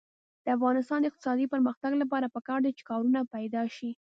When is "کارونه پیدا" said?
2.89-3.63